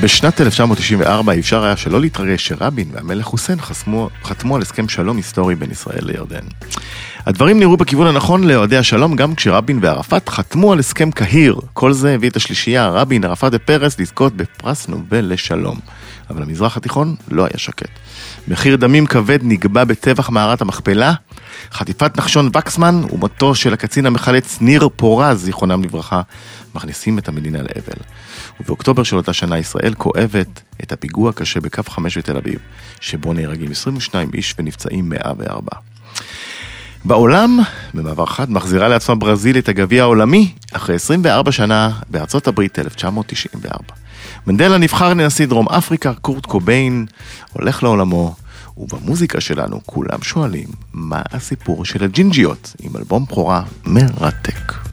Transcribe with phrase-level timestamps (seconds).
[0.00, 3.58] בשנת 1994 אפשר היה שלא להתרגש שרבין והמלך חוסיין
[4.24, 6.44] חתמו על הסכם שלום היסטורי בין ישראל לירדן.
[7.26, 11.60] הדברים נראו בכיוון הנכון לאוהדי השלום גם כשרבין וערפאת חתמו על הסכם קהיר.
[11.72, 15.78] כל זה הביא את השלישייה, רבין, ערפאת ופרס, לזכות בפרס נובל לשלום.
[16.30, 17.90] אבל המזרח התיכון לא היה שקט.
[18.48, 21.12] מחיר דמים כבד נגבה בטבח מערת המכפלה,
[21.72, 26.22] חטיפת נחשון וקסמן ומותו של הקצין המחלץ ניר פורז, זיכרונם לברכה,
[26.74, 28.02] מכניסים את המדינה לאבל.
[28.60, 32.58] ובאוקטובר של אותה שנה ישראל כואבת את הפיגוע הקשה בקו 5 בתל אביב,
[33.00, 35.70] שבו נהרגים 22 איש ונפצעים 104.
[37.04, 37.58] בעולם,
[37.94, 43.94] במעבר חד, מחזירה לעצמה ברזיל את הגביע העולמי אחרי 24 שנה בארצות הברית 1994.
[44.46, 47.06] מנדלה נבחר לנשיא דרום אפריקה, קורט קוביין
[47.52, 48.34] הולך לעולמו,
[48.76, 54.87] ובמוזיקה שלנו כולם שואלים מה הסיפור של הג'ינג'יות עם אלבום בכורה מרתק.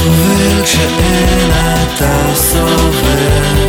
[0.00, 3.59] סובל, כשאין אתה סובל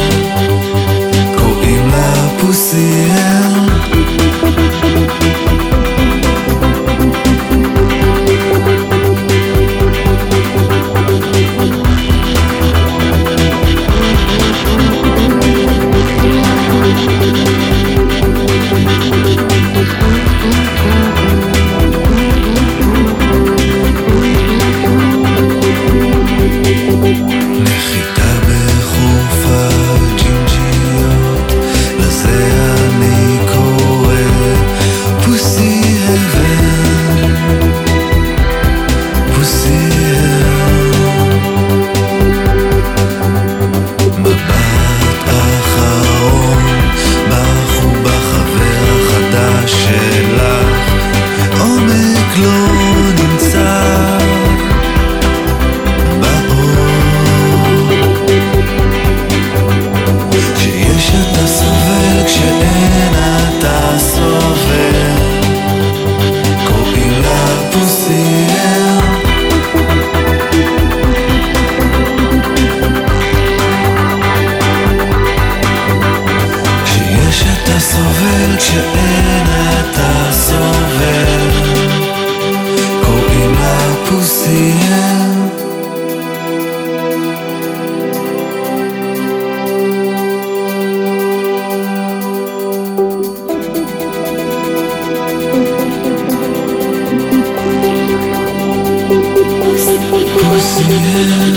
[100.82, 101.52] אלבומי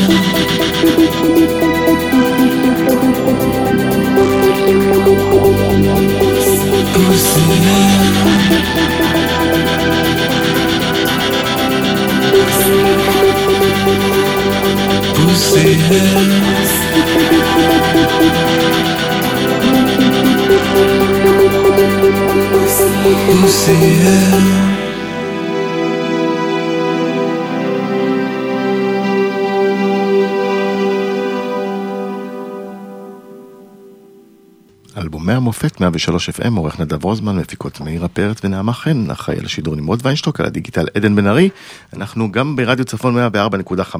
[35.90, 40.40] 103 FM, עורך נדב רוזמן, מפיקות מאירה פרץ ונעמה חן, אחראי על השידור נמרוד ויינשטוק,
[40.40, 41.50] על הדיגיטל עדן בן ארי.
[41.94, 43.96] אנחנו גם ברדיו צפון 104.5,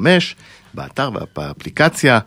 [0.74, 2.18] באתר ובאפליקציה.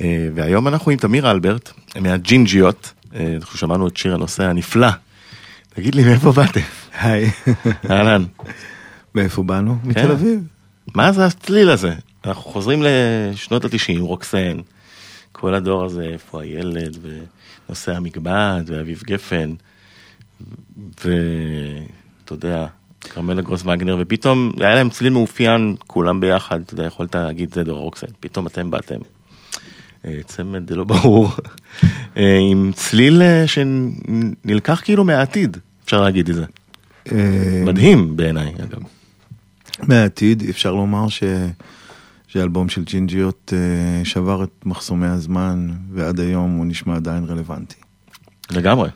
[0.00, 2.92] אה, והיום אנחנו עם תמיר אלברט, מהג'ינג'יות.
[3.14, 4.88] אה, אנחנו שמענו את שיר הנושא הנפלא.
[5.74, 6.60] תגיד לי, מאיפה באתם?
[7.00, 7.30] היי,
[7.90, 8.24] אהלן.
[9.14, 9.76] מאיפה באנו?
[9.82, 9.88] כן.
[9.88, 10.40] מתל אביב.
[10.94, 11.94] מה זה הצליל הזה?
[12.24, 14.56] אנחנו חוזרים לשנות התשעים, רוקסן,
[15.32, 16.98] כל הדור הזה, איפה הילד,
[17.68, 19.54] ונושא המקבעת, ואביב גפן,
[21.04, 22.66] ואתה יודע,
[23.00, 27.64] כרמלה גרוס וגנר, ופתאום היה להם צליל מאופיין, כולם ביחד, אתה יודע, יכולת להגיד זה
[27.64, 28.98] דור רוקסן, פתאום אתם באתם.
[30.04, 31.30] אה, צמד לא ברור,
[32.16, 36.44] אה, עם צליל אה, שנלקח כאילו מהעתיד, אפשר להגיד את זה.
[37.64, 38.82] מדהים בעיניי, אגב.
[39.82, 41.22] מהעתיד, אפשר לומר ש...
[42.34, 47.74] שהאלבום של ג'ינג'יות אה, שבר את מחסומי הזמן, ועד היום הוא נשמע עדיין רלוונטי.
[48.50, 48.88] לגמרי.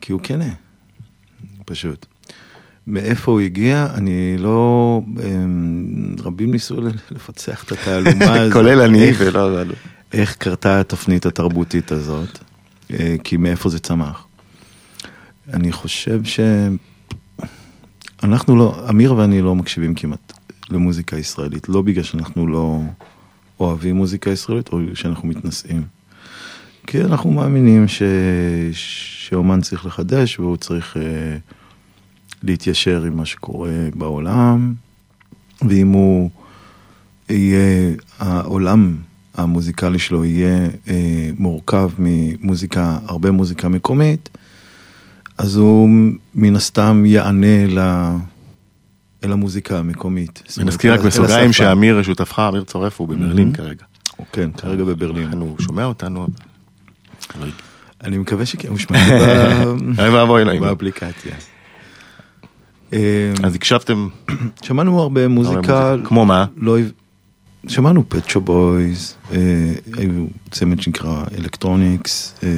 [0.00, 0.48] כי הוא כנה,
[1.64, 2.06] פשוט.
[2.86, 5.00] מאיפה הוא הגיע, אני לא...
[5.24, 6.76] אמ, רבים ניסו
[7.10, 8.52] לפצח את התעלומה הזאת.
[8.52, 9.62] כולל אני איך- ולא...
[9.62, 9.74] לא.
[10.12, 12.38] איך קרתה התפנית התרבותית הזאת,
[12.92, 14.26] אה, כי מאיפה זה צמח.
[15.52, 16.40] אני חושב ש...
[18.22, 20.32] אנחנו לא, אמיר ואני לא מקשיבים כמעט
[20.70, 22.80] למוזיקה ישראלית, לא בגלל שאנחנו לא
[23.60, 25.82] אוהבים מוזיקה ישראלית או שאנחנו מתנשאים.
[26.86, 28.02] כי אנחנו מאמינים ש...
[28.72, 31.36] שאומן צריך לחדש והוא צריך אה,
[32.42, 34.74] להתיישר עם מה שקורה בעולם,
[35.68, 36.30] ואם הוא
[37.28, 38.96] יהיה, העולם
[39.34, 44.28] המוזיקלי שלו יהיה אה, מורכב ממוזיקה, הרבה מוזיקה מקומית,
[45.38, 45.88] אז הוא
[46.34, 47.78] מן הסתם יענה ל...
[49.26, 50.42] אל המוזיקה המקומית.
[50.58, 51.52] ונזכיר רק בסוגריים.
[51.52, 53.56] שאמיר שותפך, אמיר צורף, הוא בברלין Mhm.
[53.56, 53.84] כרגע.
[54.32, 55.32] כן, כרגע בברלין.
[55.32, 56.26] הוא שומע אותנו.
[58.04, 58.98] אני מקווה שכן, הוא שמע
[60.12, 60.62] ואבוי אלוהים.
[60.62, 61.34] באפליקציה.
[63.42, 64.08] אז הקשבתם,
[64.64, 66.46] שמענו הרבה מוזיקה, כמו מה?
[66.56, 66.76] לא,
[67.68, 69.38] שמענו Pet Shop Boys, אה,
[69.96, 72.48] היו צמד שנקרא Electronics, אה,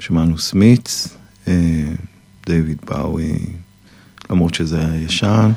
[0.00, 1.16] שמענו סמיץ,
[2.46, 3.38] דיוויד באוי,
[4.30, 5.50] למרות שזה ישן,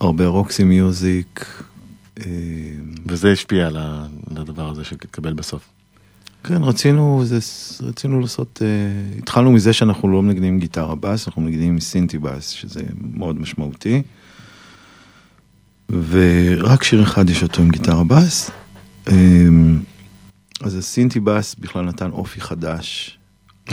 [0.00, 1.62] הרבה רוקסי מיוזיק.
[2.20, 2.24] אה,
[3.06, 3.76] וזה השפיע על
[4.36, 5.68] הדבר הזה שהתקבל בסוף.
[6.44, 7.38] כן, רצינו, זה,
[7.86, 12.48] רצינו לעשות, אה, התחלנו מזה שאנחנו לא מנגנים גיטרה בס, אנחנו מנגנים עם סינטי בס,
[12.48, 12.82] שזה
[13.14, 14.02] מאוד משמעותי.
[15.88, 18.50] ורק שיר אחד יש אותו עם גיטרה בס.
[19.08, 19.14] אה,
[20.60, 23.18] אז הסינטי בס בכלל נתן אופי חדש.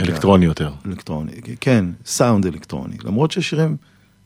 [0.00, 0.72] אלקטרוני יותר.
[0.86, 3.76] אלקטרוני, כן, סאונד אלקטרוני, למרות שהשירים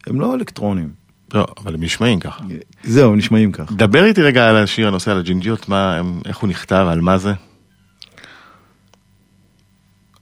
[0.06, 0.88] הם לא אלקטרונים.
[1.34, 2.44] לא, אבל הם נשמעים ככה.
[2.84, 3.72] זהו, הם נשמעים כך.
[3.72, 7.32] דבר איתי רגע על השיר הנושא על הג'ינג'יות, מה, איך הוא נכתב, על מה זה.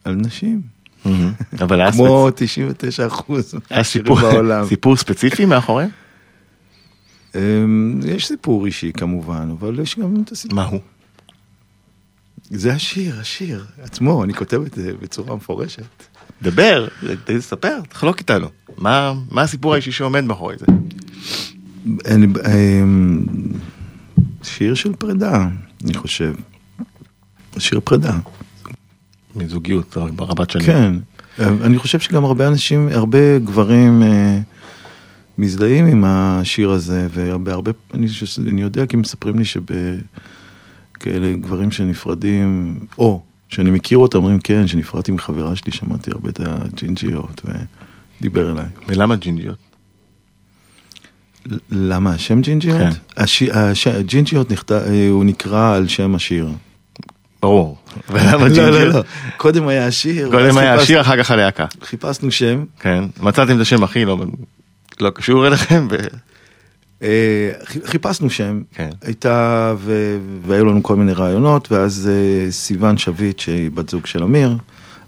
[0.04, 0.60] על נשים.
[1.62, 4.66] אבל היה כמו ספצ- 99 אחוז מהשירים בעולם.
[4.66, 5.84] סיפור ספציפי מאחורי?
[7.34, 10.56] אמ, יש סיפור אישי כמובן, אבל יש גם את הסיפור.
[10.56, 10.80] מה הוא?
[12.50, 15.82] זה השיר, השיר עצמו, אני כותב את זה בצורה מפורשת.
[16.44, 16.88] דבר,
[17.24, 18.48] תספר, תחלוק איתנו.
[18.78, 20.66] מה מה הסיפור האישי שעומד מאחורי זה?
[22.06, 23.24] אני, אמ,
[24.42, 25.48] שיר של פרידה,
[25.84, 26.34] אני חושב.
[27.58, 28.18] שיר פרידה.
[29.36, 30.66] מזוגיות רבת שנים.
[30.66, 30.94] כן.
[31.38, 34.38] אני חושב שגם הרבה אנשים, הרבה גברים אה,
[35.38, 38.06] מזדהים עם השיר הזה, והרבה, אני,
[38.48, 43.22] אני יודע כי מספרים לי שבכאלה גברים שנפרדים, או
[43.54, 47.42] שאני מכיר אותם, אומרים כן, שנפרדתי מחברה שלי, שמעתי הרבה את הג'ינג'יות,
[48.20, 48.64] ודיבר אליי.
[48.88, 49.58] ולמה ג'ינג'יות?
[51.70, 52.78] למה השם ג'ינג'יות?
[52.78, 52.90] כן.
[53.16, 53.42] הש...
[53.42, 53.88] הש...
[53.88, 56.48] ג'ינג'יות נכתב, אה, הוא נקרא על שם השיר.
[57.42, 57.78] ברור.
[58.10, 58.94] ולמה לא, לא, ג'ינג'יות?
[58.94, 59.02] לא.
[59.36, 60.30] קודם היה השיר.
[60.30, 61.66] קודם היה השיר, אחר כך הלהקה.
[61.82, 63.04] חיפשנו שם, כן.
[63.20, 64.18] מצאתם את השם הכי לא
[65.00, 65.88] לא קשור אליכם.
[67.04, 67.50] אה,
[67.84, 68.90] חיפשנו שם, כן.
[69.02, 70.18] הייתה, ו...
[70.46, 74.56] והיו לנו כל מיני רעיונות, ואז אה, סיוון שביט, שהיא בת זוג של אמיר,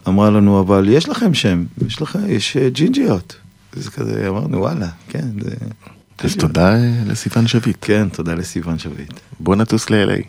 [0.08, 3.36] אמרה לנו, אבל יש לכם שם, יש לכם, יש אה, ג'ינג'יות.
[3.76, 5.50] אז כזה אמרנו, וואלה, כן, זה...
[6.18, 6.74] אז תודה
[7.06, 7.76] לסיוון שביט.
[7.80, 9.12] כן, תודה לסיוון שביט.
[9.40, 10.22] בוא נטוס ל-LA.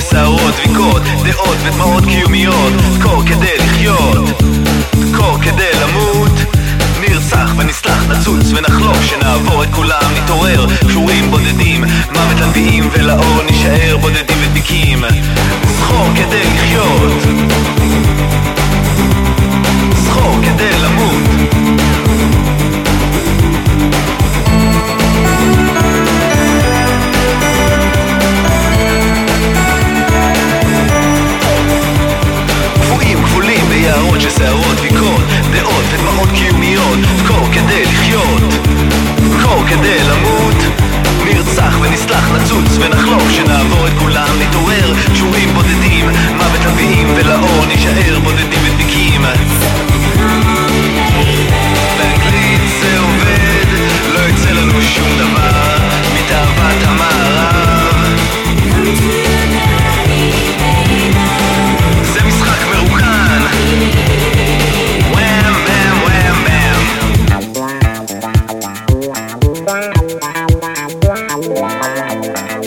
[0.00, 2.72] שערות, דביקות, דעות ודמעות קיומיות.
[3.02, 4.42] קור כדי לחיות,
[5.16, 6.32] קור כדי למות.
[7.00, 10.66] נרצח ונסלח, נצוץ ונחלוף שנעבור את כולם, נתעורר.
[10.86, 15.04] קשורים בודדים, מוות לנביאים ולאור נישאר בודדים ודביקים.
[15.78, 17.22] זכור כדי לחיות.
[19.94, 21.26] זכור כדי למות
[34.16, 34.76] ביערות של שערות,
[35.52, 38.42] דעות ודמעות קיומיות קור כדי לחיות,
[39.42, 40.56] קור כדי למות.
[41.24, 44.94] נרצח ונסלח, נצוץ ונחלוף שנעבור את כולם, נתעורר.
[45.12, 46.06] קשורים בודדים,
[46.36, 49.22] מוות נביאים ולאור נישאר בודדים ודביקים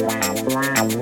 [0.10, 0.99] black, black.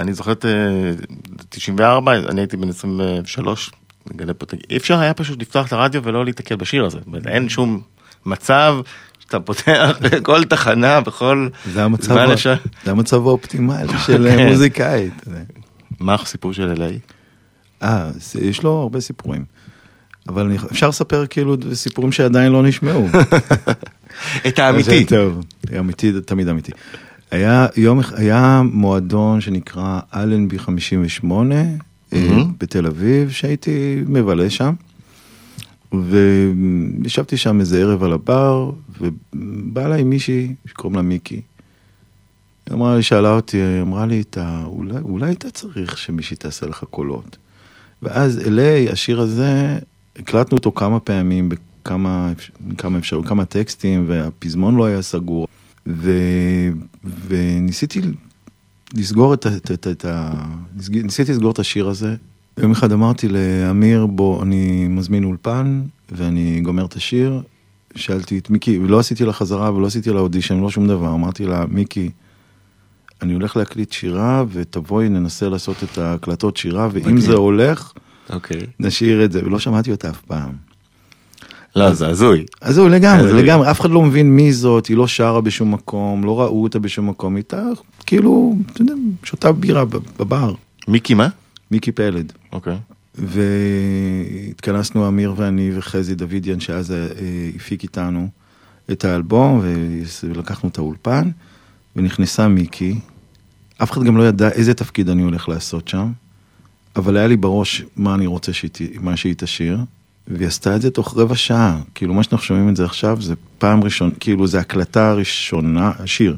[0.00, 0.50] אני זוכר את אה,
[1.48, 3.70] 94, אני הייתי בן 23,
[4.10, 6.98] נגלה פה, אי אפשר היה פשוט לפתוח את הרדיו ולא להתקל בשיר הזה.
[7.26, 7.80] אין שום
[8.26, 8.76] מצב
[9.18, 12.34] שאתה פותח כל תחנה בכל זה המצב, זמן.
[12.84, 14.48] זה המצב האופטימלי של כן.
[14.48, 15.10] מוזיקאי.
[15.16, 15.40] אתה יודע.
[16.00, 17.12] מה הסיפור של LA?
[17.82, 19.44] אה, יש לו הרבה סיפורים.
[20.28, 23.08] אבל אני, אפשר לספר כאילו סיפורים שעדיין לא נשמעו.
[24.48, 25.04] את האמיתי.
[25.04, 25.44] טוב,
[25.78, 26.72] אמיתי, תמיד אמיתי.
[27.30, 31.70] היה יום, היה מועדון שנקרא אלנבי 58 אה,
[32.12, 32.52] מהמם.
[32.58, 34.74] בתל אביב, שהייתי מבלה שם.
[35.92, 38.70] וישבתי שם איזה ערב על הבר,
[39.00, 41.40] ובאה אליי מישהי שקוראים לה מיקי.
[42.66, 46.84] היא אמרה לי, שאלה אותי, אמרה לי, אתה, אולי, אולי אתה צריך שמישהי תעשה לך
[46.90, 47.36] קולות.
[48.02, 49.78] ואז אליי, השיר הזה,
[50.16, 52.32] הקלטנו אותו כמה פעמים, בכמה
[52.78, 55.46] כמה אפשרות, כמה טקסטים, והפזמון לא היה סגור.
[55.86, 56.10] ו,
[57.28, 58.00] וניסיתי
[58.94, 60.32] לסגור את, ה- את, את, את ה...
[60.88, 62.14] ניסיתי לסגור את השיר הזה.
[62.58, 65.82] יום אחד אמרתי לאמיר, בוא, אני מזמין אולפן,
[66.12, 67.42] ואני גומר את השיר.
[67.94, 71.14] שאלתי את מיקי, ולא עשיתי לה חזרה ולא עשיתי לה אודישן, לא שום דבר.
[71.14, 72.10] אמרתי לה, מיקי,
[73.22, 77.20] אני הולך להקליט שירה, ותבואי, ננסה לעשות את ההקלטות שירה, ואם מדהים.
[77.20, 77.92] זה הולך,
[78.30, 78.60] אוקיי.
[78.80, 79.44] נשאיר את זה.
[79.44, 80.52] ולא שמעתי אותה אף פעם.
[81.76, 82.44] לא, זה הזוי.
[82.68, 83.42] זהו, לגמרי, הזוי.
[83.42, 86.78] לגמרי, אף אחד לא מבין מי זאת, היא לא שרה בשום מקום, לא ראו אותה
[86.78, 87.62] בשום מקום, היא הייתה
[88.06, 88.92] כאילו, אתה יודע,
[89.24, 90.54] שותה בירה בב- בבר,
[90.88, 91.28] מיקי מה?
[91.70, 92.32] מיקי פלד.
[92.52, 92.76] אוקיי.
[93.14, 97.06] והתכנסנו אמיר ואני וחזי דוידיאן, שאז אה,
[97.56, 98.28] הפיק איתנו
[98.92, 99.60] את האלבום,
[100.24, 101.30] ולקחנו את האולפן,
[101.96, 102.98] ונכנסה מיקי.
[103.82, 106.12] אף אחד גם לא ידע איזה תפקיד אני הולך לעשות שם,
[106.96, 108.52] אבל היה לי בראש מה אני רוצה
[109.16, 109.78] שהיא תשאיר,
[110.30, 111.80] והיא עשתה את זה תוך רבע שעה.
[111.94, 116.36] כאילו, מה שאנחנו שומעים את זה עכשיו, זה פעם ראשונה, כאילו, זה הקלטה ראשונה, השיר.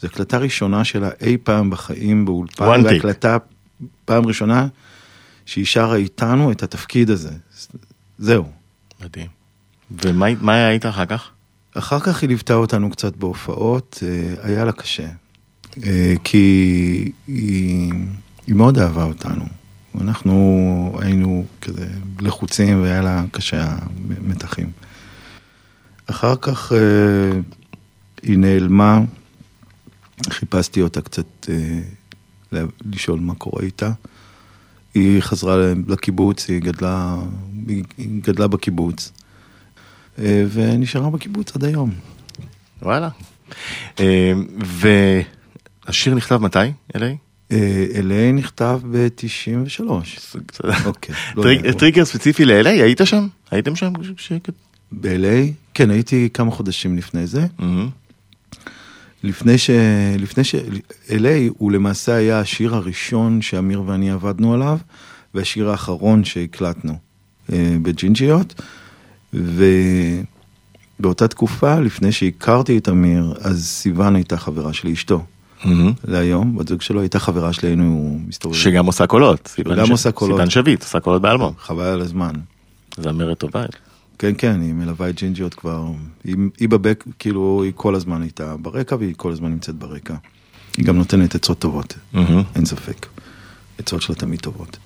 [0.00, 2.80] זו הקלטה ראשונה שלה אי פעם בחיים באולפן.
[2.84, 3.36] והקלטה
[4.04, 4.66] פעם ראשונה
[5.46, 7.30] שהיא שרה איתנו את התפקיד הזה.
[8.18, 8.44] זהו.
[9.04, 9.26] מדהים.
[9.90, 11.30] ומה איתה אחר כך?
[11.74, 15.08] אחר כך היא ליוותה אותנו קצת בהופעות, אה, היה לה קשה.
[15.84, 17.92] אה, כי היא,
[18.46, 19.44] היא מאוד אהבה אותנו.
[20.00, 21.86] אנחנו היינו כזה
[22.20, 23.76] לחוצים והיה לה קשה
[24.18, 24.70] המתחים.
[26.06, 27.40] אחר כך אה,
[28.22, 29.00] היא נעלמה,
[30.30, 32.62] חיפשתי אותה קצת אה,
[32.92, 33.92] לשאול מה קורה איתה.
[34.94, 35.56] היא חזרה
[35.88, 37.16] לקיבוץ, היא גדלה,
[37.66, 37.84] היא
[38.22, 39.12] גדלה בקיבוץ.
[40.18, 41.90] אה, ונשארה בקיבוץ עד היום.
[42.82, 43.08] וואלה.
[44.00, 44.32] אה,
[45.86, 46.58] והשיר נכתב מתי,
[46.96, 47.16] אליי?
[47.52, 49.82] אה, אליי נכתב ב-93.
[50.86, 51.14] אוקיי.
[51.36, 51.72] לא.
[51.72, 53.26] טריגר ספציפי ל-LA, היית שם?
[53.50, 53.92] הייתם שם?
[54.92, 55.52] ב-LA?
[55.74, 57.46] כן, הייתי כמה חודשים לפני זה.
[59.24, 59.70] לפני ש...
[60.18, 60.54] לפני ש...
[61.08, 64.78] LA הוא למעשה היה השיר הראשון שאמיר ואני עבדנו עליו,
[65.34, 66.98] והשיר האחרון שהקלטנו
[67.52, 68.62] אה, בג'ינג'יות.
[69.32, 75.24] ובאותה תקופה, לפני שהכרתי את אמיר, אז סיוון הייתה חברה שלי, אשתו.
[76.08, 78.62] להיום, בת זוג שלו הייתה חברה שלי, היינו מסתובבים.
[78.62, 79.48] שגם עושה קולות.
[79.48, 80.36] סיוון גם ש- עושה קולות.
[80.36, 81.52] סיוון שביט, עושה קולות באלבום.
[81.58, 82.32] חבל על הזמן.
[82.96, 83.64] זמרת טובה.
[84.18, 85.84] כן, כן, היא מלווה את ג'ינג'יות כבר,
[86.24, 90.14] היא, היא בבק, כאילו, היא כל הזמן הייתה ברקע והיא כל הזמן נמצאת ברקע.
[90.76, 92.42] היא גם נותנת עצות טובות, מהמם.
[92.54, 93.06] אין ספק.
[93.78, 94.78] עצות שלה תמיד טובות.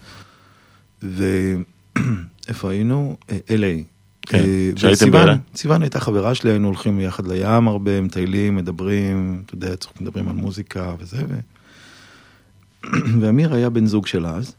[1.02, 3.16] ואיפה היינו?
[3.30, 3.82] אה, LA.
[4.22, 5.10] כן, אה, שהייתם.
[5.54, 10.34] סיוון הייתה חברה שלי, היינו הולכים יחד לים הרבה, מטיילים, מדברים, אתה יודע, מדברים על
[10.34, 11.38] מוזיקה וזה, ו...
[13.20, 14.54] ואמיר היה בן זוג שלה אז.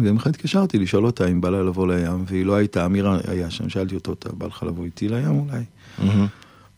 [0.00, 3.50] ויום אחד התקשרתי לשאול אותה אם בא לה לבוא לים, והיא לא הייתה, אמיר היה
[3.50, 5.64] שם, שאלתי אותו, אתה בא לך לבוא איתי לים אולי?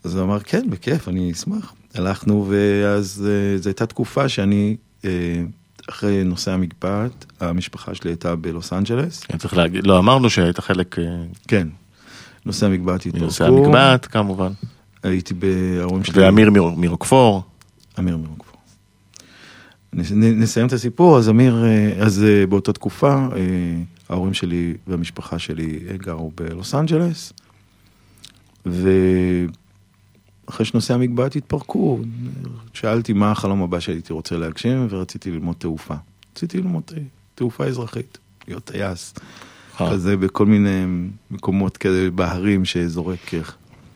[0.05, 1.73] אז הוא אמר, כן, בכיף, אני אשמח.
[1.95, 5.11] הלכנו, ואז אה, זו הייתה תקופה שאני, אה,
[5.91, 9.25] אחרי נושא המגבעת, המשפחה שלי הייתה בלוס אנג'לס.
[9.39, 11.05] צריך להגיד, לא אמרנו שהיית חלק אה,
[11.49, 11.69] כן,
[12.47, 13.25] נושא המגבעת התפרקו.
[13.25, 14.53] מנושא המקבט כמובן.
[15.03, 16.23] הייתי בהורים שלי.
[16.23, 17.43] ואמיר מיר- מרוקפור.
[17.99, 18.47] אמיר מרוקפור.
[19.93, 23.27] נסיים את הסיפור, אז אמיר, אה, אז אה, באותה תקופה,
[24.09, 27.33] ההורים שלי והמשפחה שלי גרו בלוס אנג'לס,
[30.49, 32.01] ואחרי שנושאי המגבעת התפרקו,
[32.73, 35.95] שאלתי מה החלום הבא שהייתי רוצה להגשים, ורציתי ללמוד תעופה.
[36.33, 37.03] רציתי ללמוד אה,
[37.35, 39.15] תעופה אזרחית, להיות טייס.
[39.81, 39.93] אה.
[39.93, 40.85] כזה בכל מיני
[41.31, 43.31] מקומות כאלה בהרים שזורק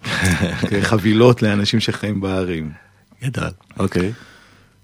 [0.91, 2.73] חבילות לאנשים שחיים בהרים.
[3.25, 3.51] גדל.
[3.79, 4.13] אוקיי.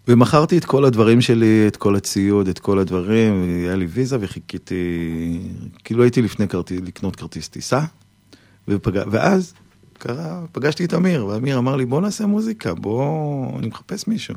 [0.09, 5.41] ומכרתי את כל הדברים שלי, את כל הציוד, את כל הדברים, היה לי ויזה וחיכיתי,
[5.85, 7.81] כאילו הייתי לפני כרטיס, לקנות כרטיס טיסה,
[8.69, 9.03] ופג...
[9.11, 9.55] ואז
[9.97, 14.35] קרה, פגשתי את אמיר, ואמיר אמר לי, בוא נעשה מוזיקה, בוא, אני מחפש מישהו.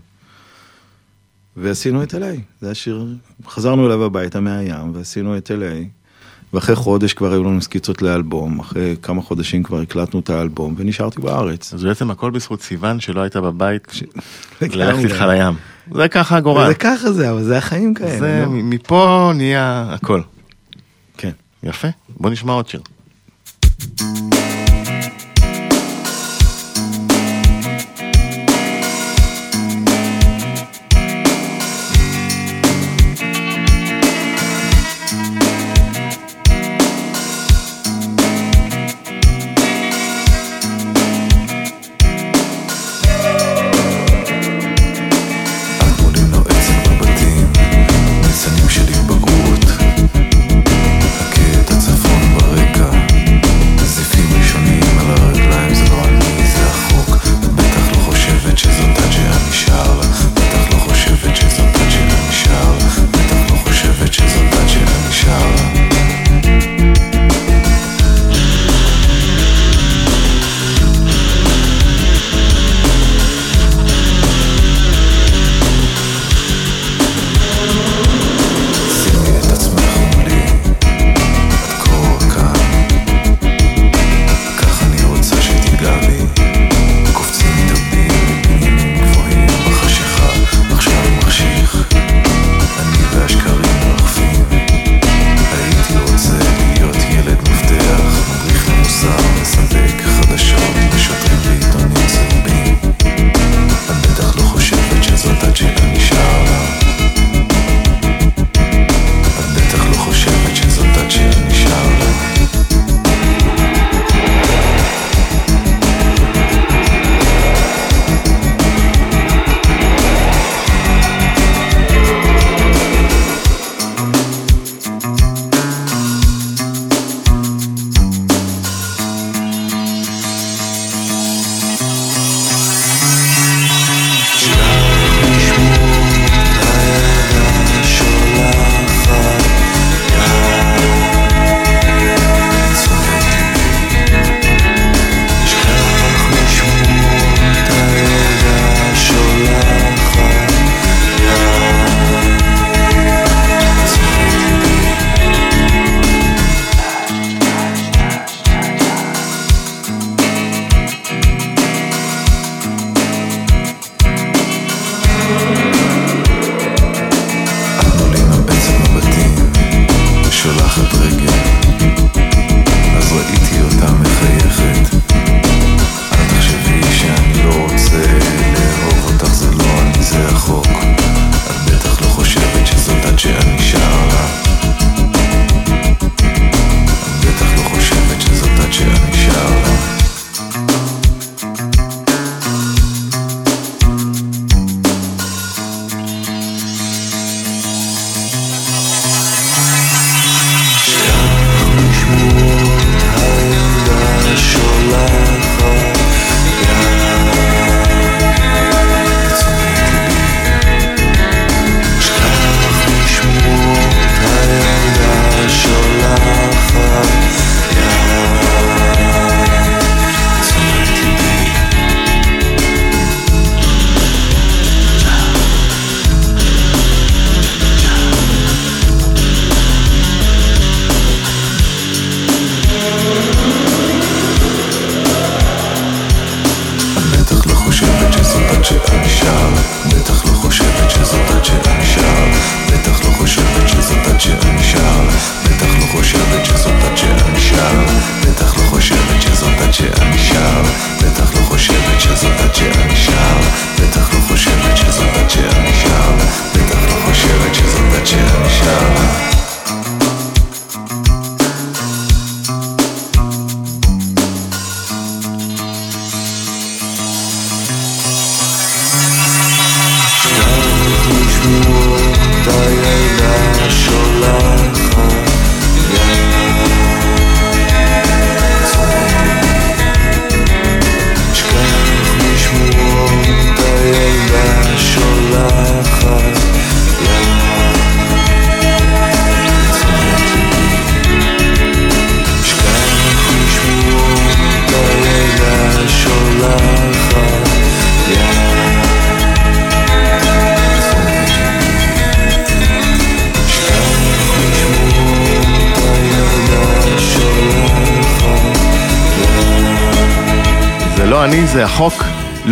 [1.58, 3.08] ועשינו את LA, זה השיר,
[3.48, 5.88] חזרנו אליו הביתה מהים, ועשינו את LA,
[6.54, 11.22] ואחרי חודש כבר היו לנו סקיצות לאלבום, אחרי כמה חודשים כבר הקלטנו את האלבום, ונשארתי
[11.22, 11.74] בארץ.
[11.74, 13.88] אז בעצם הכל בזכות סיוון שלא הייתה בבית,
[14.62, 15.00] ללכת.
[15.06, 15.54] איתך לים.
[15.94, 16.68] זה ככה הגורל.
[16.68, 18.20] זה ככה זה, אבל זה החיים כאלה.
[18.20, 18.52] זה לא?
[18.52, 20.22] מפה נהיה הכל.
[21.18, 21.32] כן.
[21.64, 22.82] יפה, בוא נשמע עוד שיר.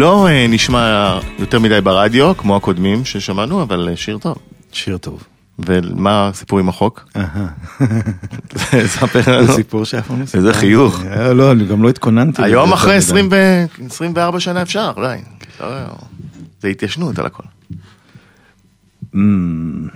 [0.08, 4.38] לא אה, נשמע יותר מדי ברדיו, כמו הקודמים ששמענו, אבל אה, שיר טוב.
[4.72, 5.24] שיר טוב.
[5.60, 7.10] ומה הסיפור עם החוק?
[8.86, 9.54] ספר זה לנו.
[9.54, 10.54] סיפור שאף פעם לא איזה.
[10.54, 11.02] חיוך.
[11.06, 12.44] אה, לא, אני גם לא התכוננתי.
[12.44, 13.36] היום אחרי יותר 20 מדי.
[13.82, 15.18] ו- 24 שנה אפשר, די.
[15.60, 15.68] לא,
[16.62, 17.44] זה התיישנות על הכל.
[19.16, 19.88] אמ.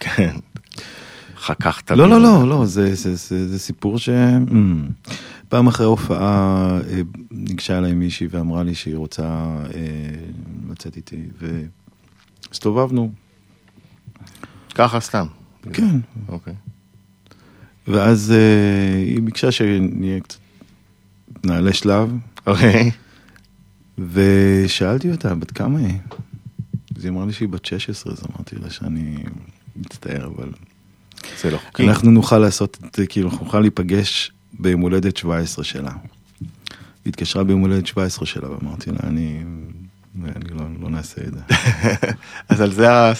[0.00, 0.34] כן.
[1.40, 1.90] חככת.
[1.90, 2.08] לא.
[2.08, 4.08] לא, לא, לא, זה, זה, זה, זה סיפור ש...
[5.50, 9.22] פעם אחרי הופעה אה, ניגשה אליי מישהי ואמרה לי שהיא רוצה
[9.74, 9.80] אה,
[10.70, 11.22] לצאת איתי,
[12.48, 13.12] והסתובבנו,
[14.74, 15.26] ככה סתם.
[15.72, 15.96] כן,
[16.28, 16.54] אוקיי.
[17.88, 20.38] ואז אה, היא ביקשה שנהיה קצת,
[21.44, 22.90] נעלה שלב, אוקיי.
[23.98, 25.98] ושאלתי אותה, בת כמה היא?
[26.96, 29.16] אז היא אמרה לי שהיא בת 16, אז אמרתי לה שאני
[29.76, 30.52] מצטער, אבל
[31.42, 31.88] זה לא חוקי.
[31.88, 35.90] אנחנו נוכל לעשות את זה, כאילו, אנחנו נוכל להיפגש ביום הולדת 17 שלה.
[37.04, 39.42] היא התקשרה ביום הולדת 17 שלה, ואמרתי לה, אני,
[40.24, 41.40] אני לא, לא נעשה את זה.
[42.48, 43.12] אז על זה ה...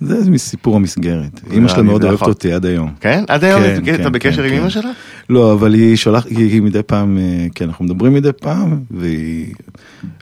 [0.00, 1.40] זה מסיפור המסגרת.
[1.50, 2.28] אימא שלה מאוד אוהבת נכון.
[2.28, 2.94] אותי עד היום.
[3.00, 3.24] כן?
[3.28, 4.60] עד היום כן, אתה כן, בקשר כן, עם.
[4.60, 4.90] אמא שלה?
[5.28, 9.54] לא, אבל היא שולחת, היא, היא מדי פעם, אה, כן, אנחנו מדברים מדי פעם, והיא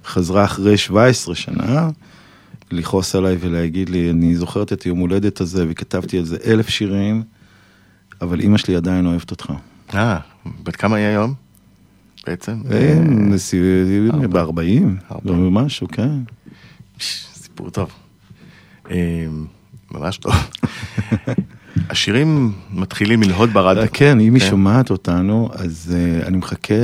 [0.06, 1.88] חזרה אחרי 17 שנה,
[2.70, 7.22] לכעוס עליי ולהגיד לי, אני זוכרת את יום הולדת הזה, וכתבתי על זה אלף שירים,
[8.20, 9.52] אבל אימא שלי עדיין אוהבת אותך.
[9.94, 10.18] אה,
[10.62, 11.34] בת כמה היא היום?
[12.26, 12.62] בעצם?
[12.70, 12.98] אה,
[14.28, 14.96] ב-40, ארבעים.
[15.24, 16.18] לא משהו, כן.
[17.32, 17.90] סיפור טוב.
[18.90, 19.26] אה,
[19.90, 20.34] ממש טוב.
[21.90, 23.86] השירים מתחילים ללהוד ברדיו.
[23.92, 24.48] כן, אם היא כן.
[24.48, 26.74] שומעת אותנו, אז אה, אני מחכה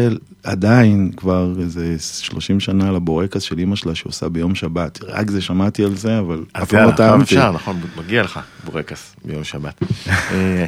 [0.42, 4.98] עדיין כבר איזה 30 שנה לבורקס של אימא שלה שעושה ביום שבת.
[5.02, 7.22] רק זה שמעתי על זה, אבל אז אף פעם לא עכשיו טעמתי.
[7.22, 9.82] אפשר, נכון, מגיע לך בורקס ביום שבת.
[10.08, 10.66] אה,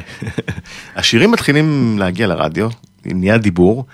[0.95, 2.69] השירים מתחילים להגיע לרדיו,
[3.05, 3.85] נהיה דיבור,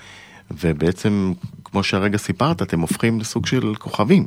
[0.62, 1.34] ובעצם,
[1.64, 4.26] כמו שהרגע סיפרת, אתם הופכים לסוג של כוכבים.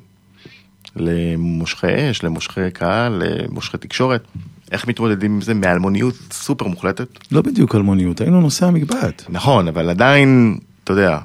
[0.97, 4.25] למושכי אש, למושכי קהל, למושכי תקשורת.
[4.72, 7.09] איך מתמודדים עם זה מאלמוניות סופר מוחלטת?
[7.33, 9.24] לא בדיוק אלמוניות, היינו נושא המגבעת.
[9.28, 11.18] נכון, אבל עדיין, אתה יודע,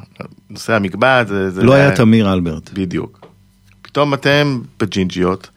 [0.50, 1.50] נושא המקבעת זה...
[1.50, 2.70] זה לא היה תמיר אלברט.
[2.74, 3.28] בדיוק.
[3.82, 5.50] פתאום אתם בג'ינג'יות,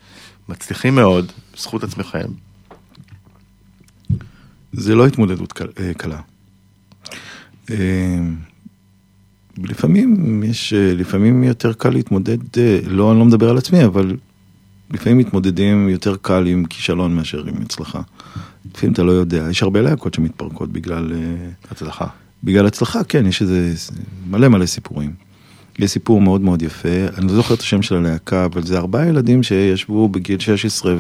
[0.49, 2.27] מצליחים מאוד, בזכות עצמכם.
[4.73, 6.21] זה לא התמודדות קל- אה, קלה.
[7.71, 8.19] אה,
[9.65, 12.39] לפעמים יש, אה, לפעמים יותר קל להתמודד,
[12.87, 14.17] לא, אני לא מדבר על עצמי, אבל
[14.91, 18.01] לפעמים מתמודדים יותר קל עם כישלון מאשר עם הצלחה.
[18.75, 22.07] לפעמים אתה לא יודע, יש הרבה להקות שמתפרקות בגלל, אה, הצלחה.
[22.45, 23.73] בגלל הצלחה, כן, יש איזה
[24.31, 25.13] מלא מלא סיפורים.
[25.79, 29.09] יש סיפור מאוד מאוד יפה, אני לא זוכר את השם של הלהקה, אבל זה ארבעה
[29.09, 30.97] ילדים שישבו בגיל 16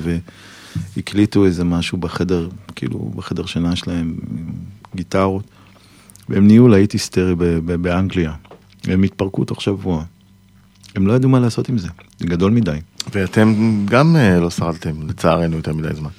[0.96, 4.52] והקליטו איזה משהו בחדר, כאילו בחדר שינה שלהם, עם
[4.96, 5.44] גיטרות,
[6.28, 7.34] והם נהיו להיט היסטרי
[7.80, 8.32] באנגליה.
[8.84, 10.04] הם התפרקו תוך שבוע.
[10.96, 12.78] הם לא ידעו מה לעשות עם זה, זה גדול מדי.
[13.12, 13.54] ואתם
[13.84, 16.10] גם אה, לא שרדתם, לצערנו, יותר מדי זמן.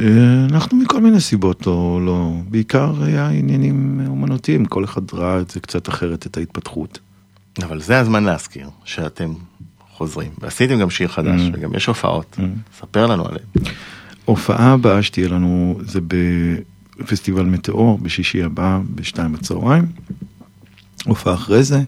[0.00, 5.50] אה, אנחנו מכל מיני סיבות לא, לא, בעיקר היה עניינים אומנותיים, כל אחד ראה את
[5.50, 6.98] זה קצת אחרת, את ההתפתחות.
[7.62, 9.32] אבל זה הזמן להזכיר שאתם
[9.96, 10.30] חוזרים.
[10.38, 11.50] ועשיתם גם שיר חדש, Mm.
[11.52, 12.36] וגם יש הופעות.
[12.38, 12.42] Mm.
[12.80, 13.46] ספר לנו עליהם.
[14.26, 16.00] ההופעה הבאה שתהיה לנו זה
[16.98, 19.84] בפסטיבל מטאור בשישי הבא בשתיים בצהריים.
[21.04, 21.82] הופעה אחרי זה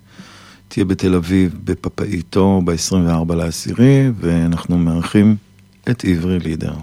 [0.69, 5.37] תהיה בתל אביב בפפאיטו ב-24 לעשירי ואנחנו מארחים
[5.91, 6.75] את עברי לידר.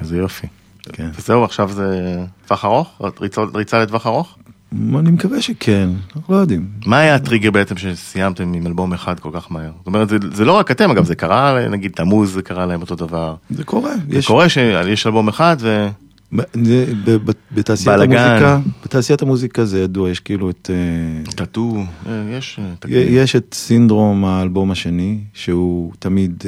[0.00, 0.46] איזה יופי.
[0.92, 1.10] כן.
[1.18, 3.02] וזהו, עכשיו זה טווח ארוך?
[3.20, 4.36] ריצה, ריצה לטווח ארוך?
[4.72, 6.68] אני מקווה שכן, אנחנו לא יודעים.
[6.86, 9.70] מה היה הטריגר בעצם שסיימתם עם אלבום אחד כל כך מהר?
[9.78, 12.80] זאת אומרת, זה, זה לא רק אתם, אגב, זה קרה, נגיד, תמוז זה קרה להם
[12.80, 13.34] אותו דבר.
[13.50, 13.92] זה קורה.
[14.10, 15.88] זה קורה שיש אלבום אחד ו...
[16.32, 18.00] בתעשיית.
[18.00, 20.70] המוזיקה, בתעשיית המוזיקה זה ידוע, יש כאילו את...
[20.72, 22.58] אה, טאטו, אה, יש...
[22.58, 22.88] אה.
[22.98, 26.44] יש את סינדרום האלבום השני, שהוא תמיד,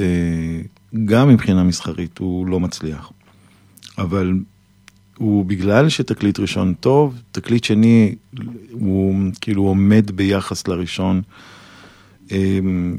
[1.05, 3.13] גם מבחינה מסחרית, הוא לא מצליח.
[3.99, 4.35] אבל
[5.19, 8.15] הוא בגלל שתקליט ראשון טוב, תקליט שני
[8.71, 11.23] הוא כאילו עומד ביחס לראשון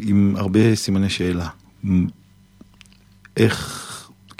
[0.01, 1.47] עם הרבה סימני שאלה.
[3.37, 3.87] איך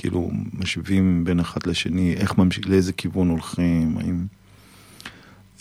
[0.01, 4.25] כאילו משווים בין אחד לשני, איך ממשיך, לאיזה כיוון הולכים, האם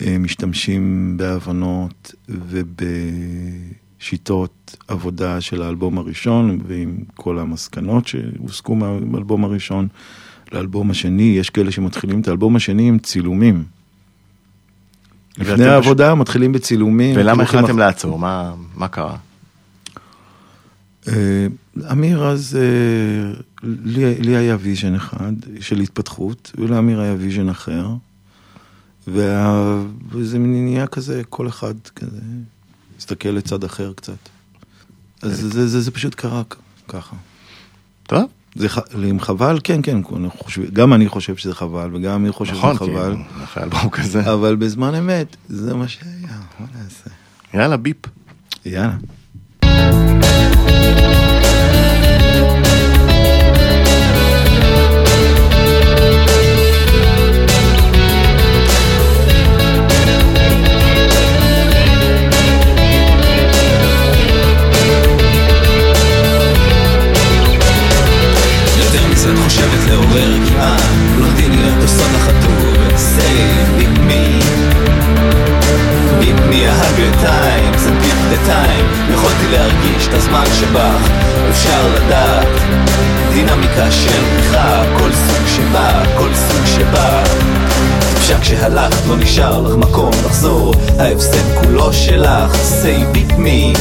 [0.01, 2.15] אה, משתמשים בהבנות
[3.99, 9.87] ובשיטות עבודה של האלבום הראשון ועם כל המסקנות שהוסקו מהאלבום הראשון
[10.51, 13.63] לאלבום השני, יש כאלה שמתחילים את האלבום השני עם צילומים.
[15.37, 17.15] לפני העבודה מתחילים בצילומים.
[17.17, 18.19] ולמה החלטתם אח- לעצור?
[18.19, 19.17] מה, מה קרה?
[21.91, 27.87] אמיר אז, אה, לי, לי היה vision אחד של התפתחות, ולאמיר היה ויז'ן אחר,
[29.07, 32.21] וה, וזה נהיה כזה, כל אחד כזה
[32.95, 34.29] להסתכל לצד אחר קצת.
[35.21, 36.41] אז זה, זה, זה, זה פשוט קרה
[36.87, 37.15] ככה.
[38.03, 38.67] טוב, זה.
[39.09, 40.01] אם חבל, כן, כן,
[40.37, 44.33] חושבים, גם אני חושב שזה חבל, וגם אני חושב נכון, שזה חבל, אחרי אלבום כזה.
[44.33, 47.09] אבל בזמן אמת, זה מה שהיה, מה נעשה?
[47.53, 47.97] יאללה, ביפ.
[48.65, 48.95] יאללה.
[69.91, 70.81] חושבת לעורר כמעט
[71.15, 74.23] בלונדיניות עושות לך טוב say beat me.
[76.19, 79.13] Beat me a hundred times and beat the time.
[79.13, 81.09] יכולתי להרגיש את הזמן שבך
[81.49, 82.47] אפשר לדעת.
[83.33, 87.23] דינמיקה של בריחה כל סוג שבא כל סוג שבא
[88.17, 90.73] אפשר כשהלכת לא נשאר לך מקום לחזור.
[90.99, 93.77] ההפסד כולו שלך say beat me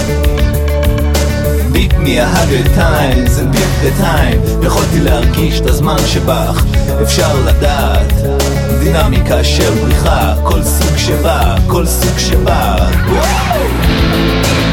[1.77, 6.65] a hundred times and beat the time יכולתי להרגיש את הזמן שבך
[7.03, 8.13] אפשר לדעת
[8.83, 12.77] דינמיקה של בריחה כל סוג שבא, כל סוג שבא
[13.09, 14.70] וואו!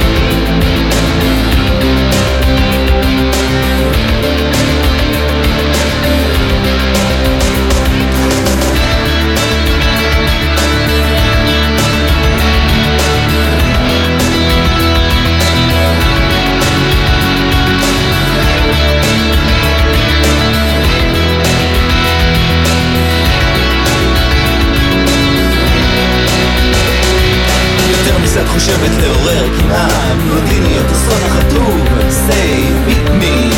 [28.57, 31.87] חושבת לעורר קנאה בלונדיניות עושות לך טוב
[32.27, 33.53] say beat me.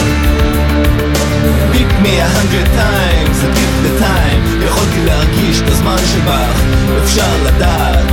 [1.72, 4.66] Beat me a hundred times and beat the time.
[4.66, 6.62] יכולתי להרגיש את הזמן שבך
[7.04, 8.12] אפשר לדעת.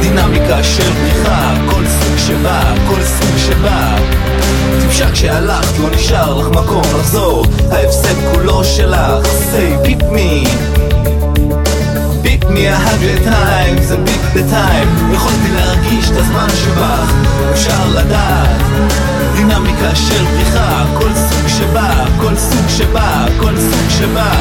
[0.00, 3.96] דינמיקה של בריחה כל סוג שבא, כל סוג שבא
[4.80, 7.46] טיפשה כשהלכת לא נשאר לך מקום לחזור.
[7.70, 10.48] ההפסד כולו שלך say beat me
[12.54, 17.12] me a hundred times and beat the time יכולתי להרגיש את הזמן שבך
[17.52, 18.60] אפשר לדעת.
[19.36, 24.32] דינמיקה של בריחה כל סוג שבא, כל סוג שבא, כל סוג שבא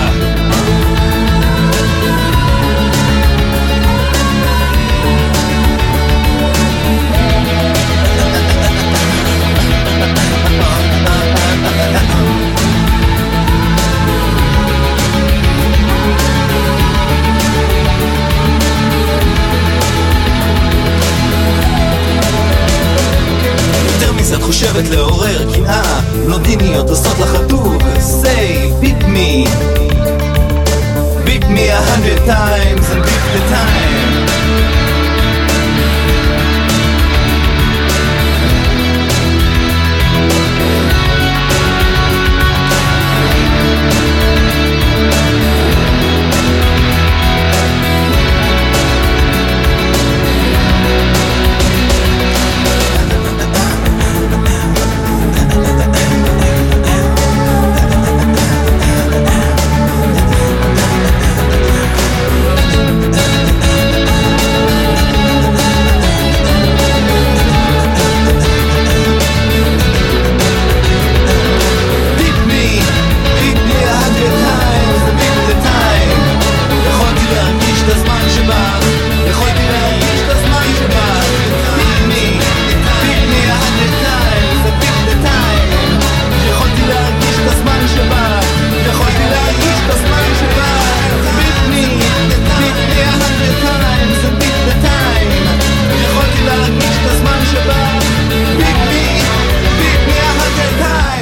[24.81, 25.08] מזה את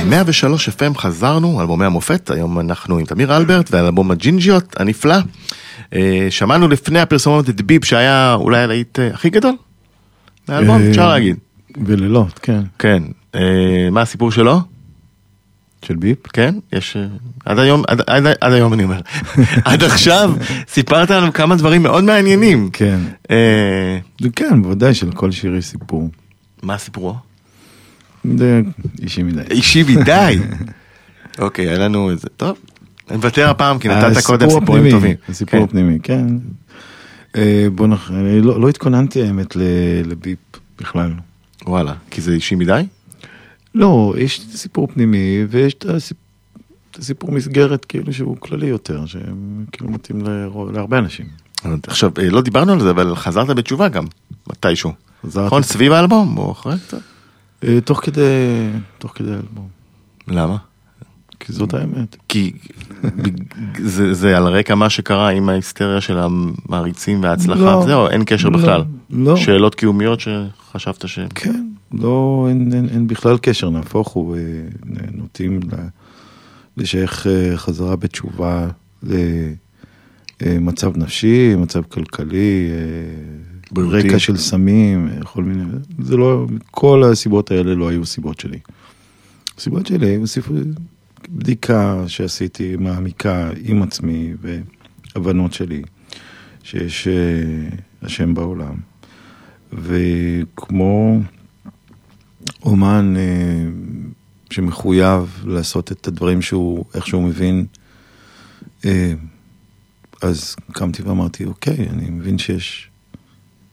[0.09, 5.15] 103 FM חזרנו, אלבומי המופת, היום אנחנו עם תמיר אלברט ואלבום הג'ינג'יות הנפלא.
[5.93, 9.55] אה, שמענו לפני הפרסומות את ביב שהיה אולי הלהיט אה, הכי גדול
[10.49, 11.35] מהאלבום, אה, אפשר להגיד.
[11.77, 12.61] בלילות, כן.
[12.79, 13.03] כן,
[13.91, 14.59] מה הסיפור שלו?
[15.85, 16.27] של ביפ?
[16.27, 16.97] כן, יש...
[17.45, 18.99] עד היום, עד, עד, עד היום אני אומר.
[19.65, 20.33] עד עכשיו
[20.67, 22.69] סיפרת לנו כמה דברים מאוד מעניינים.
[22.73, 22.99] כן.
[24.35, 26.09] כן, בוודאי שלכל שיר יש סיפור.
[26.63, 27.26] מה סיפורו?
[28.37, 28.61] זה
[29.01, 29.41] אישי מדי.
[29.51, 30.37] אישי מדי.
[31.39, 32.27] אוקיי, היה לנו איזה...
[32.37, 32.57] טוב,
[33.09, 35.15] אני מוותר הפעם כי נתת קודם סיפורים טובים.
[35.29, 35.65] הסיפור כן.
[35.65, 36.27] הפנימי, כן.
[37.35, 38.11] אה, בוא נח...
[38.11, 39.55] אני לא, התכוננתי האמת
[40.05, 40.39] לביפ
[40.81, 41.11] בכלל.
[41.65, 42.85] וואלה, כי זה אישי מדי?
[43.75, 46.17] לא, יש סיפור פנימי ויש את הסיפ...
[46.91, 50.21] את הסיפור מסגרת כאילו שהוא כללי יותר, שכאילו מתאים
[50.73, 51.25] להרבה אנשים.
[51.87, 54.05] עכשיו, אה, לא דיברנו על זה, אבל חזרת בתשובה גם,
[54.49, 54.93] מתישהו.
[55.35, 56.97] נכון, סביב האלבום, או אחרי קצת?
[57.63, 58.21] אה, תוך כדי,
[58.97, 59.67] תוך כדי האלבום.
[60.27, 60.57] למה?
[61.39, 62.15] כי זאת האמת.
[62.29, 62.51] כי
[63.83, 67.83] זה, זה על רקע מה שקרה עם ההיסטריה של המעריצים וההצלחה, לא.
[67.85, 68.83] זהו, אין קשר לא, בכלל.
[69.09, 69.35] לא.
[69.35, 71.19] שאלות קיומיות שחשבת ש...
[71.35, 74.41] כן, לא, אין, אין, אין בכלל קשר, נהפוך הוא, אה,
[75.11, 75.59] נוטים
[76.77, 78.67] לשייך אה, חזרה בתשובה
[80.41, 82.69] למצב נפשי, מצב כלכלי,
[83.71, 84.07] בריאותי.
[84.07, 85.63] רקע של סמים, כל מיני,
[85.99, 88.59] זה לא, כל הסיבות האלה לא היו סיבות שלי.
[89.57, 90.23] הסיבות שלי היו
[91.29, 94.33] בדיקה שעשיתי מעמיקה עם עצמי
[95.15, 95.81] והבנות שלי
[96.63, 97.13] שיש אה,
[98.01, 98.75] השם בעולם.
[99.73, 101.19] וכמו
[102.63, 103.65] אומן אה,
[104.49, 107.65] שמחויב לעשות את הדברים שהוא, איך שהוא מבין,
[108.85, 109.13] אה,
[110.21, 112.89] אז קמתי ואמרתי, אוקיי, אני מבין שיש,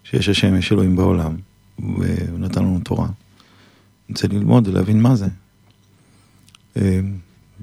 [0.04, 1.36] שיש השם, יש אלוהים בעולם,
[1.78, 1.98] והוא
[2.38, 3.04] נתן לנו תורה.
[3.06, 3.12] אני
[4.08, 5.26] רוצה ללמוד ולהבין מה זה.
[6.76, 7.00] אה,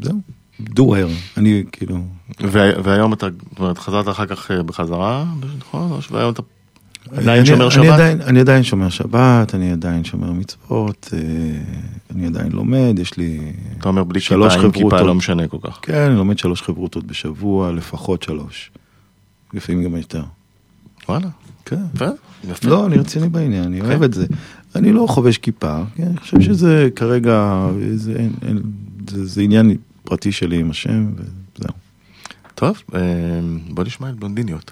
[0.02, 0.18] זהו,
[0.60, 1.98] דואר, אני כאילו,
[2.40, 5.26] וה- והיום אתה, זאת אומרת, חזרת אחר כך אה, בחזרה,
[5.58, 6.00] נכון?
[6.12, 6.42] והיום אתה
[7.12, 8.00] עדיין שומר שבת?
[8.28, 11.20] אני עדיין שומר שבת, אני עדיין שומר מצוות, אה,
[12.16, 13.40] אני עדיין לומד, יש לי...
[13.78, 14.36] אתה אומר בלי כיפה,
[14.66, 15.02] עם כיפה.
[15.02, 15.80] לא משנה כל כך.
[15.82, 18.72] כן, אני לומד שלוש חברותות בשבוע, לפחות שלוש.
[19.54, 20.24] לפעמים גם יותר.
[21.10, 21.28] וואלה,
[21.98, 22.10] כן.
[22.64, 23.86] לא, אני רציני בעניין, אני כן.
[23.86, 24.26] אוהב את זה.
[24.76, 27.68] אני לא חובש כיפה, כן, אני חושב שזה כרגע,
[29.14, 31.74] זה, עניין פרטי שלי עם השם, וזהו.
[32.56, 33.00] טוב, אה,
[33.70, 34.72] בוא נשמע את בלונדיניות.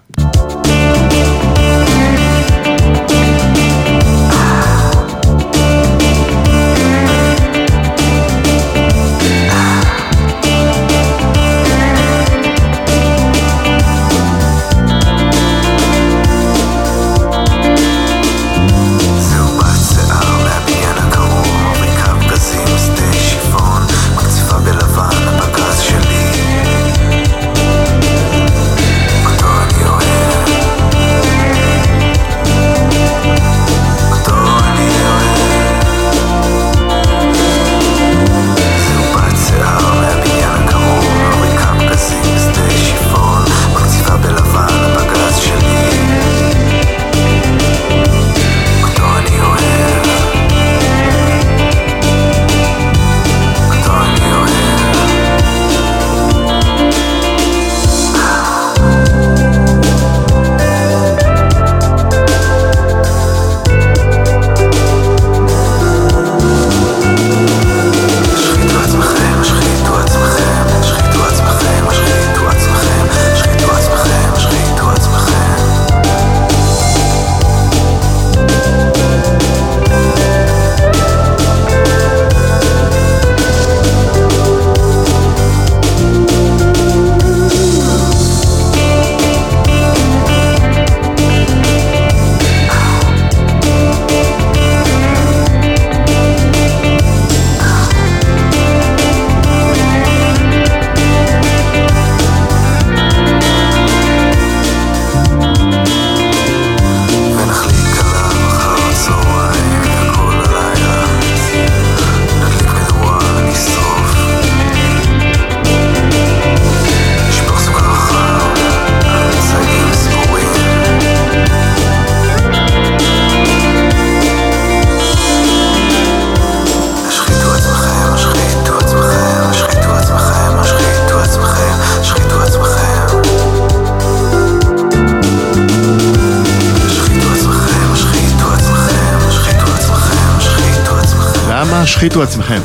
[141.99, 142.59] השחיתו עצמכם?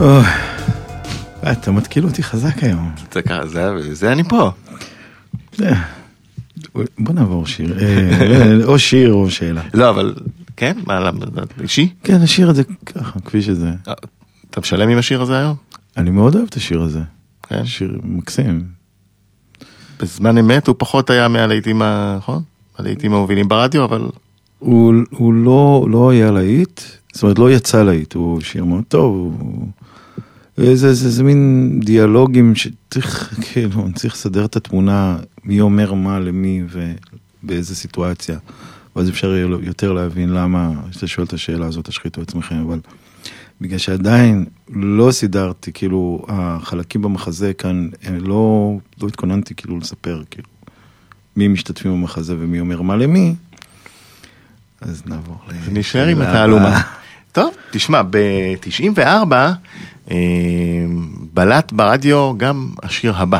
[0.00, 0.24] אוי,
[1.52, 2.90] אתה מתקיל אותי חזק היום.
[3.12, 4.50] זה ככה, זה- זה אני פה.
[5.62, 5.82] אה,
[6.98, 9.62] בוא נעבור שיר, אה, או שיר או שאלה.
[9.74, 10.14] לא, אבל,
[10.56, 10.76] כן?
[10.86, 11.18] מה, למה,
[11.62, 11.92] אישי?
[12.04, 13.68] כן, נשאיר את זה ככה, כפי שזה.
[13.88, 13.94] אה,
[14.50, 15.56] אתה משלם עם השיר הזה היום?
[15.96, 17.00] אני מאוד אוהב את השיר הזה.
[17.48, 17.66] כן.
[17.66, 18.64] שיר מקסים.
[20.00, 21.82] בזמן אמת הוא פחות היה מהלהיטים,
[22.16, 22.42] נכון?
[22.78, 24.02] הלהיטים המובילים ברדיו, אבל
[24.58, 26.80] הוא, הוא לא, לא היה להיט,
[27.16, 29.68] זאת אומרת לא יצא להיט, הוא שיר מאוד טוב, הוא...
[30.56, 36.62] זה, זה, זה מין דיאלוגים שצריך, כאילו, צריך לסדר את התמונה, מי אומר מה למי
[37.42, 38.38] ובאיזה סיטואציה.
[38.96, 42.80] ואז אפשר יהיה יותר להבין למה, כשאתה שואל את השאלה הזאת, תשחיתו עצמכם, אבל
[43.60, 47.88] בגלל שעדיין לא סידרתי, כאילו, החלקים במחזה כאן,
[48.20, 50.48] לא, לא התכוננתי כאילו לספר, כאילו,
[51.36, 53.34] מי משתתפים במחזה ומי אומר מה למי,
[54.80, 55.72] אז נעבור ל...
[55.72, 56.80] נשאר עם התעלומה.
[57.36, 59.32] טוב, תשמע, ב-94
[60.10, 60.16] אה,
[61.32, 63.38] בלט ברדיו גם השיר הבא.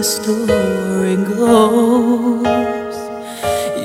[0.00, 2.96] the story goes.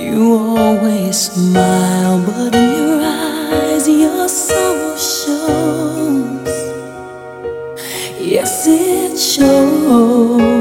[0.04, 0.99] You always.
[1.14, 6.50] Smile, but in your eyes, your soul shows.
[8.20, 10.59] Yes, it shows.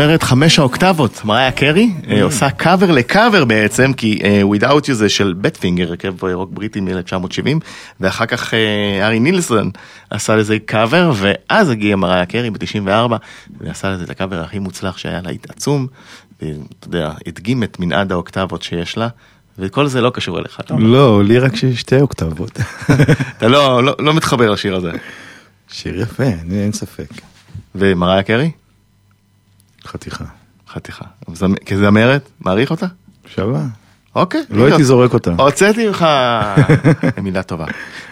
[0.00, 5.08] זמרת חמש האוקטבות, מריה קרי, אה, עושה קאבר לקאבר בעצם, כי אה, Without You זה
[5.08, 7.46] של Badfinger, הרכב אה, רוק בריטי מ-1970,
[8.00, 9.70] ואחר כך אה, הארי נילסון
[10.10, 13.12] עשה לזה קאבר, ואז הגיעה מריה קרי ב-94,
[13.60, 15.86] ועשה לזה את הקאבר הכי מוצלח שהיה לה עצום,
[16.42, 19.08] ואתה יודע, הדגים את מנעד האוקטבות שיש לה,
[19.58, 20.86] וכל זה לא קשור אליך, אומר.
[20.86, 22.58] לא, לי רק שתי אוקטבות.
[23.38, 24.90] אתה לא, לא, לא מתחבר לשיר הזה.
[25.68, 27.10] שיר יפה, אין ספק.
[27.74, 28.50] ומריה קרי?
[29.86, 30.24] חתיכה.
[30.68, 31.04] חתיכה.
[31.34, 32.86] זמ- כזמרת, מעריך אותה?
[33.34, 33.62] שווה.
[34.14, 34.40] אוקיי.
[34.50, 35.30] לא הייתי זורק אותה.
[35.38, 36.06] הוצאתי ממך
[37.22, 37.66] מילה טובה.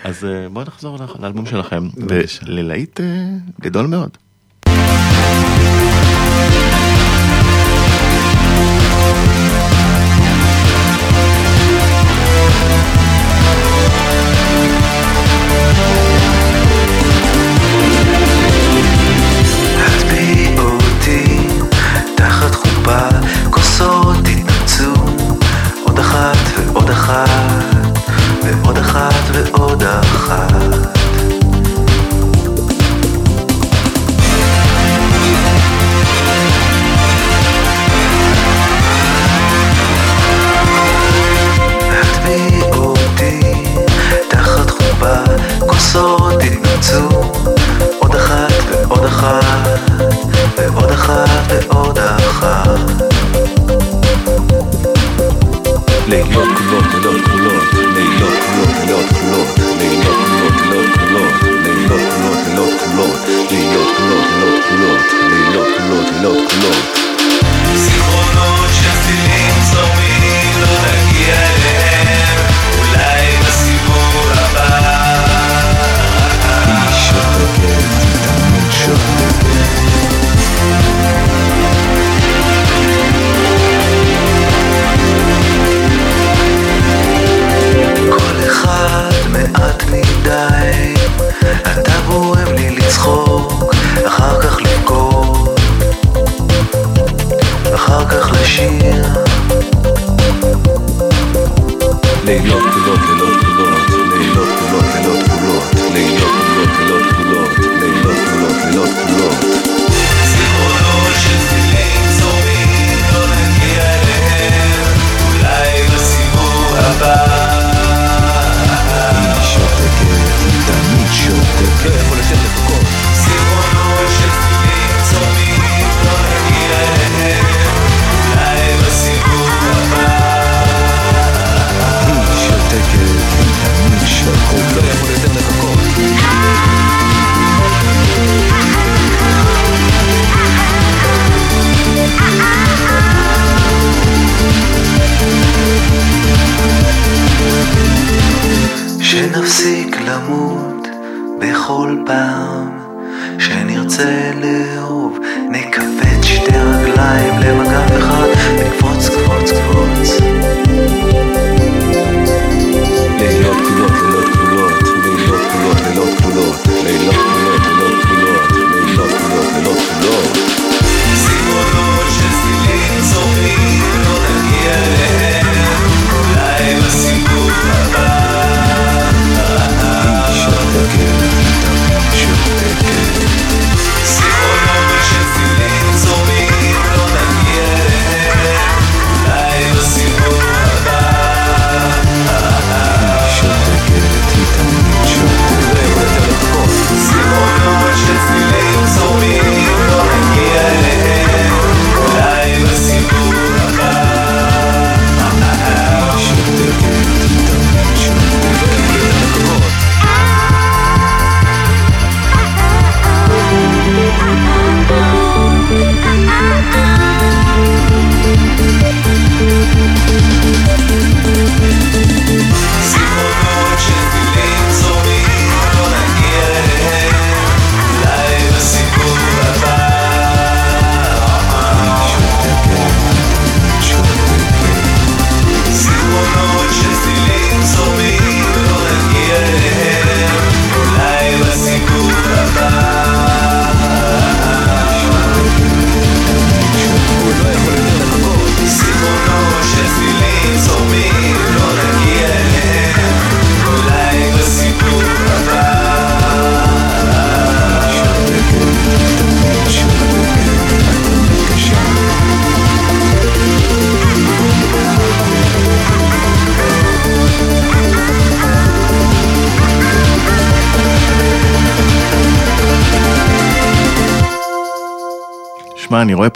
[0.05, 1.89] אז אה, בואו נחזור לאלבום שלכם.
[2.47, 3.07] וללהיט אה,
[3.61, 4.17] גדול מאוד.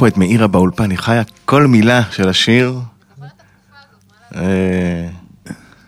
[0.03, 2.79] פה את מאירה באולפן, היא חיה כל מילה של השיר.
[4.35, 5.09] אה,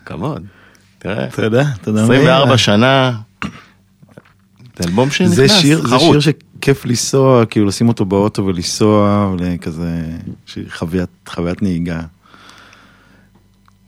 [0.05, 0.43] כבוד.
[0.99, 2.03] תראה, תודה, תודה.
[2.03, 2.57] 24 מאיר.
[2.57, 3.19] שנה.
[4.77, 5.99] זה אלבום שנכנס, זה שיר, זה.
[5.99, 10.01] שיר שכיף לנסוע, כאילו לשים אותו באוטו ולנסוע, וכזה,
[10.45, 12.01] שיר חוויית, חוויית נהיגה.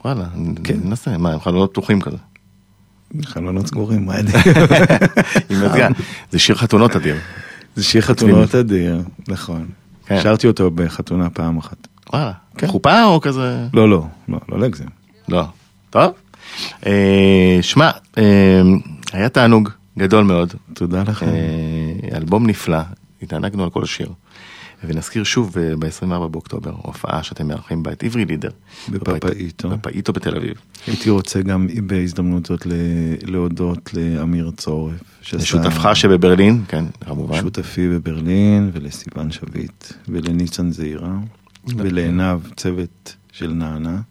[0.06, 0.26] וואלה,
[0.64, 0.78] כן.
[0.84, 2.18] ננסה, מה, הם חלונות פתוחים כזה.
[3.26, 4.40] חלונות סגורים, מה יודע.
[5.50, 5.92] עם מזגן.
[6.32, 7.16] זה שיר חתונות אדיר.
[7.76, 9.68] זה שיר חתונות אדיר, נכון.
[10.08, 10.20] כן.
[10.22, 11.88] שרתי אותו בחתונה פעם אחת.
[12.14, 12.68] וואלה, כן.
[12.68, 13.68] חופה או כזה?
[13.74, 14.90] לא, לא, לא, לא להגזים.
[15.30, 15.44] לא.
[15.90, 16.14] טוב.
[16.86, 18.62] אה, שמע, אה,
[19.14, 20.54] היה תענוג גדול מאוד.
[20.74, 21.26] תודה לכם.
[21.28, 22.80] אה, אלבום נפלא,
[23.22, 24.10] התענגנו על כל השיר.
[24.84, 28.50] ונזכיר שוב ב-24 באוקטובר, הופעה שאתם מארחים בה את עברי לידר.
[28.90, 29.70] בפאפאיטו.
[29.70, 30.54] בפאפאיטו בתל אביב.
[30.88, 32.68] הייתי רוצה גם בהזדמנות זאת
[33.24, 35.18] להודות לאמיר צורף.
[35.34, 37.42] לשותפך שבברלין, כן, כמובן.
[37.42, 41.18] שותפי בברלין, ולסיוון שביט, ולניצן זעירה,
[41.66, 44.02] ולעינב, צוות של נענה,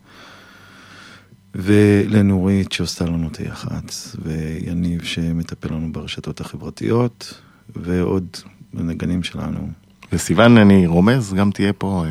[1.55, 7.41] ולנורית שעושה לנו את היח"צ, ויניב שמטפל לנו ברשתות החברתיות,
[7.77, 8.27] ועוד
[8.75, 9.69] הנגנים שלנו.
[10.13, 12.05] וסיוון, אני רומז, גם תהיה פה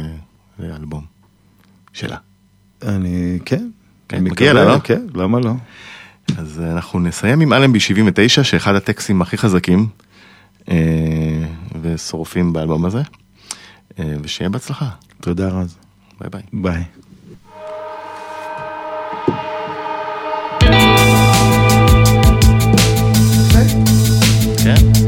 [0.60, 1.04] אה, אלבום
[1.94, 2.18] שלה.
[2.82, 3.70] אני, כן.
[4.10, 4.80] כן, מגיע לה, לא?
[4.84, 5.54] כן, למה לא?
[6.38, 9.88] אז אנחנו נסיים עם אלנבי 79, שאחד הטקסטים הכי חזקים
[10.70, 11.46] אה,
[11.82, 13.02] ושורפים באלבום הזה,
[14.00, 14.90] אה, ושיהיה בהצלחה.
[15.22, 15.76] תודה רז.
[16.20, 16.42] ביי ביי.
[16.54, 16.84] ביי.
[24.66, 25.05] Yeah.